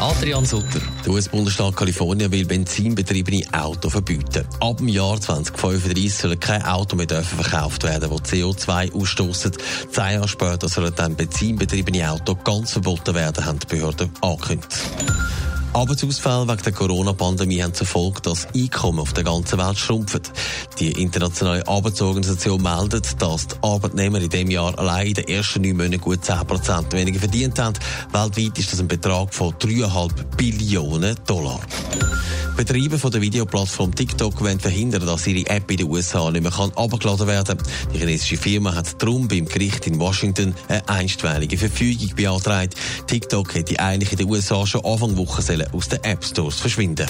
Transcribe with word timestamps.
Adrian 0.00 0.44
Sutter. 0.44 0.80
Der 1.04 1.12
US-Bundesstaat 1.12 1.76
Kalifornien 1.76 2.32
will 2.32 2.44
benzinbetriebene 2.44 3.44
Autos 3.52 3.92
verbieten. 3.92 4.44
Ab 4.60 4.78
dem 4.78 4.88
Jahr 4.88 5.20
2035 5.20 6.14
sollen 6.14 6.40
keine 6.40 6.72
Autos 6.72 6.96
mehr 6.96 7.06
dürfen 7.06 7.38
verkauft 7.38 7.84
werden, 7.84 8.10
die 8.10 8.16
CO2 8.16 8.92
ausstoßen. 8.92 9.52
Zehn 9.90 10.12
Jahre 10.14 10.28
später 10.28 10.68
sollen 10.68 10.92
dann 10.96 11.14
benzinbetriebene 11.14 12.10
Autos 12.10 12.38
ganz 12.42 12.72
verboten 12.72 13.14
werden, 13.14 13.44
haben 13.44 13.58
die 13.58 13.66
Behörden 13.66 14.10
angekündigt. 14.20 14.78
Arbeitsausfälle 15.72 16.48
wegen 16.48 16.62
der 16.62 16.72
Corona-Pandemie 16.72 17.62
haben 17.62 17.74
zur 17.74 17.86
Folge, 17.86 18.20
dass 18.22 18.48
Einkommen 18.54 18.98
auf 18.98 19.12
der 19.12 19.22
ganzen 19.22 19.58
Welt 19.58 19.78
schrumpfen. 19.78 20.20
Die 20.80 20.90
internationale 21.00 21.66
Arbeitsorganisation 21.68 22.60
meldet, 22.60 23.22
dass 23.22 23.46
die 23.46 23.56
Arbeitnehmer 23.62 24.20
in 24.20 24.28
diesem 24.28 24.50
Jahr 24.50 24.76
allein 24.78 25.06
in 25.06 25.14
den 25.14 25.28
ersten 25.28 25.62
neun 25.62 25.76
Monaten 25.76 26.00
gut 26.00 26.24
10% 26.24 26.92
weniger 26.92 27.20
verdient 27.20 27.58
haben. 27.60 27.78
Weltweit 28.10 28.58
ist 28.58 28.72
das 28.72 28.80
ein 28.80 28.88
Betrag 28.88 29.32
von 29.32 29.54
3,5 29.54 30.10
Billionen 30.36 31.16
Dollar. 31.26 31.60
Betreiber 32.60 32.98
von 32.98 33.10
der 33.10 33.22
Videoplattform 33.22 33.94
TikTok 33.94 34.38
wollen 34.42 34.60
verhindern, 34.60 35.06
dass 35.06 35.26
ihre 35.26 35.48
App 35.48 35.70
in 35.70 35.78
den 35.78 35.86
USA 35.88 36.30
nicht 36.30 36.42
mehr 36.42 36.52
abgeladen 36.52 37.26
werden 37.26 37.56
kann. 37.56 37.66
Die 37.94 37.98
chinesische 37.98 38.36
Firma 38.36 38.74
hat 38.74 39.02
darum 39.02 39.28
beim 39.28 39.46
Gericht 39.46 39.86
in 39.86 39.98
Washington 39.98 40.54
eine 40.68 40.86
einstweilige 40.86 41.56
Verfügung 41.56 42.14
beantragt. 42.14 42.74
TikTok 43.06 43.54
hätte 43.54 43.80
eigentlich 43.80 44.12
in 44.12 44.18
den 44.18 44.28
USA 44.28 44.66
schon 44.66 44.84
Anfang 44.84 45.16
Woche 45.16 45.42
aus 45.72 45.88
den 45.88 46.04
App 46.04 46.22
Stores 46.22 46.56
verschwinden 46.56 47.06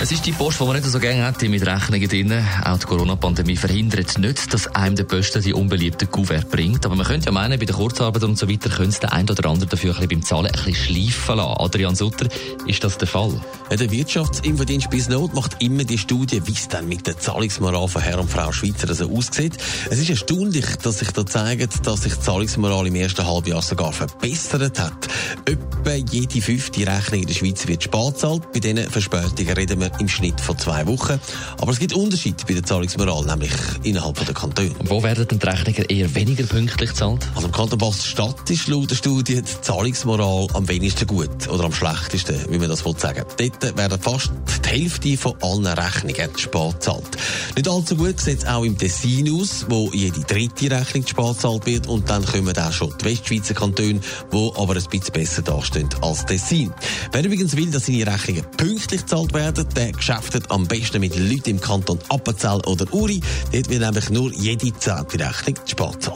es 0.00 0.12
ist 0.12 0.26
die 0.26 0.32
Post, 0.32 0.60
die 0.60 0.64
man 0.64 0.76
nicht 0.76 0.86
so 0.86 1.00
gerne 1.00 1.26
hätte 1.26 1.48
mit 1.48 1.66
Rechnungen 1.66 2.08
drin. 2.08 2.44
Auch 2.64 2.78
die 2.78 2.86
Corona-Pandemie 2.86 3.56
verhindert 3.56 4.16
nicht, 4.18 4.52
dass 4.54 4.68
einem 4.68 4.94
der 4.94 5.04
Posten 5.04 5.42
die 5.42 5.52
unbeliebten 5.52 6.08
Kuvert 6.08 6.50
bringt. 6.50 6.86
Aber 6.86 6.94
man 6.94 7.04
könnte 7.04 7.26
ja 7.26 7.32
meinen, 7.32 7.58
bei 7.58 7.64
der 7.64 7.74
Kurzarbeit 7.74 8.22
und 8.22 8.38
so 8.38 8.48
weiter 8.48 8.70
könnte 8.70 9.00
der 9.00 9.12
ein 9.12 9.28
oder 9.28 9.48
andere 9.48 9.68
dafür 9.68 9.94
ein 9.94 9.96
bisschen 9.96 10.08
beim 10.08 10.22
Zahlen 10.22 10.46
ein 10.46 10.52
bisschen 10.52 10.74
schleifen 10.74 11.36
lassen. 11.36 11.60
Adrian 11.60 11.94
Sutter, 11.96 12.28
ist 12.66 12.84
das 12.84 12.98
der 12.98 13.08
Fall? 13.08 13.40
Ja, 13.70 13.76
der 13.76 13.90
Wirtschaftsinfodienst 13.90 14.88
Bisnot 14.88 15.34
macht 15.34 15.60
immer 15.62 15.84
die 15.84 15.98
Studie, 15.98 16.42
wie 16.46 16.52
es 16.52 16.68
dann 16.68 16.86
mit 16.86 17.06
der 17.06 17.18
Zahlungsmoral 17.18 17.88
von 17.88 18.02
Herr 18.02 18.20
und 18.20 18.30
Frau 18.30 18.52
Schweizer 18.52 18.88
also 18.88 19.10
aussieht. 19.12 19.56
Es 19.90 19.98
ist 19.98 20.10
erstaunlich, 20.10 20.76
dass 20.82 21.00
sich 21.00 21.10
da 21.10 21.26
zeigt, 21.26 21.86
dass 21.86 22.02
sich 22.02 22.14
die 22.14 22.20
Zahlungsmoral 22.20 22.86
im 22.86 22.94
ersten 22.94 23.26
Halbjahr 23.26 23.62
sogar 23.62 23.92
verbessert 23.92 24.78
hat. 24.78 25.07
Etwa 25.48 25.94
jede 26.12 26.42
fünfte 26.42 26.86
Rechnung 26.86 27.22
in 27.22 27.26
der 27.26 27.32
Schweiz 27.32 27.66
wird 27.66 27.82
spät 27.82 28.12
gezahlt. 28.12 28.52
Bei 28.52 28.60
diesen 28.60 28.90
Verspätungen 28.90 29.54
reden 29.54 29.80
wir 29.80 29.90
im 29.98 30.06
Schnitt 30.06 30.38
von 30.42 30.58
zwei 30.58 30.86
Wochen. 30.86 31.18
Aber 31.58 31.72
es 31.72 31.78
gibt 31.78 31.94
Unterschiede 31.94 32.44
bei 32.46 32.52
der 32.52 32.64
Zahlungsmoral, 32.64 33.24
nämlich 33.24 33.52
innerhalb 33.82 34.22
der 34.22 34.34
Kantone. 34.34 34.72
Wo 34.84 35.02
werden 35.02 35.26
denn 35.26 35.38
die 35.38 35.46
Rechnungen 35.46 35.84
eher 35.88 36.14
weniger 36.14 36.44
pünktlich 36.44 36.90
gezahlt? 36.90 37.26
Also 37.34 37.46
im 37.46 37.52
Kanton 37.54 37.78
Basel-Stadt 37.78 38.50
ist 38.50 38.68
laut 38.68 38.90
der 38.90 38.96
Studie 38.96 39.40
die 39.40 39.60
Zahlungsmoral 39.62 40.48
am 40.52 40.68
wenigsten 40.68 41.06
gut 41.06 41.48
oder 41.48 41.64
am 41.64 41.72
schlechtesten, 41.72 42.44
wie 42.50 42.58
man 42.58 42.68
das 42.68 42.84
will 42.84 42.98
sagen. 42.98 43.24
Dort 43.38 43.78
werden 43.78 43.98
fast 44.02 44.30
die 44.66 44.68
Hälfte 44.68 45.16
von 45.16 45.34
allen 45.40 45.66
Rechnungen 45.66 46.28
spät 46.36 46.74
gezahlt. 46.74 47.16
Nicht 47.56 47.68
allzu 47.68 47.96
gut 47.96 48.20
sieht 48.20 48.40
es 48.40 48.46
auch 48.46 48.64
im 48.64 48.76
Tessin 48.76 49.40
aus, 49.40 49.64
wo 49.70 49.90
jede 49.94 50.20
dritte 50.20 50.70
Rechnung 50.70 51.06
spät 51.06 51.36
gezahlt 51.36 51.64
wird 51.64 51.86
und 51.86 52.10
dann 52.10 52.26
kommen 52.26 52.54
auch 52.58 52.72
schon 52.72 52.92
die 53.00 53.06
Westschweizer 53.06 53.54
Kantone, 53.54 54.00
die 54.30 54.50
aber 54.54 54.76
ein 54.76 54.84
bisschen 54.90 55.12
besser 55.14 55.37
dastehen 55.42 55.88
als 56.00 56.24
Tessin. 56.26 56.72
Wer 57.12 57.24
übrigens 57.24 57.56
will, 57.56 57.70
dass 57.70 57.86
seine 57.86 58.06
Rechnungen 58.06 58.44
pünktlich 58.56 59.02
gezahlt 59.02 59.34
werden, 59.34 59.66
der 59.74 59.92
geschäftet 59.92 60.50
am 60.50 60.66
besten 60.66 61.00
mit 61.00 61.16
Leuten 61.16 61.50
im 61.50 61.60
Kanton 61.60 61.98
Appenzell 62.08 62.60
oder 62.66 62.92
Uri. 62.92 63.20
Dort 63.52 63.70
wird 63.70 63.80
nämlich 63.80 64.10
nur 64.10 64.32
jede 64.32 64.72
zehnte 64.78 65.18
Rechnung 65.18 65.54
gezahlt. 65.54 66.10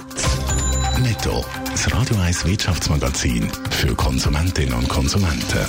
Netto, 1.00 1.44
das 1.70 1.92
Radio 1.92 2.16
1 2.16 2.44
Wirtschaftsmagazin 2.44 3.48
für 3.70 3.94
Konsumentinnen 3.94 4.74
und 4.74 4.88
Konsumenten. 4.88 5.66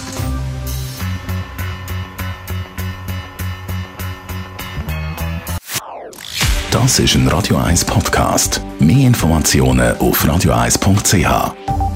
Das 6.74 6.98
ist 6.98 7.14
ein 7.14 7.28
Radio 7.28 7.58
1 7.58 7.86
Podcast. 7.86 8.60
Mehr 8.80 9.06
Informationen 9.08 9.96
auf 9.98 10.26
radio1.ch. 10.26 11.93